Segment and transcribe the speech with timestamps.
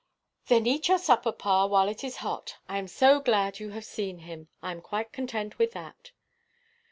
[0.47, 2.57] "Then eat your supper, pa, while it is hot.
[2.67, 4.47] I am so glad you have seen him.
[4.59, 6.11] I am quite content with that."